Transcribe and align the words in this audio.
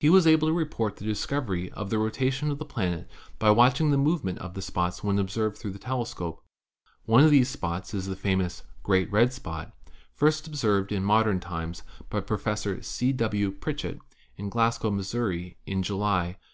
He 0.00 0.08
was 0.08 0.26
able 0.26 0.48
to 0.48 0.54
report 0.54 0.96
the 0.96 1.04
discovery 1.04 1.70
of 1.72 1.90
the 1.90 1.98
rotation 1.98 2.50
of 2.50 2.56
the 2.56 2.64
planet 2.64 3.06
by 3.38 3.50
watching 3.50 3.90
the 3.90 3.98
movement 3.98 4.38
of 4.38 4.54
the 4.54 4.62
spots 4.62 5.04
when 5.04 5.18
observed 5.18 5.58
through 5.58 5.72
the 5.72 5.78
tele 5.78 6.06
scope. 6.06 6.42
One 7.04 7.22
of 7.22 7.30
these 7.30 7.50
spots 7.50 7.92
is 7.92 8.06
the 8.06 8.16
famous 8.16 8.62
"great 8.82 9.12
red 9.12 9.30
spot" 9.30 9.76
first 10.14 10.46
observed 10.46 10.90
in 10.90 11.04
modern 11.04 11.38
times 11.38 11.82
by 12.08 12.20
Professor 12.20 12.80
C. 12.80 13.12
W. 13.12 13.50
Pritchett 13.50 13.98
in 14.38 14.48
Glasgow, 14.48 14.90
Missouri, 14.90 15.58
in 15.66 15.82
July, 15.82 16.38
1878. 16.40 16.44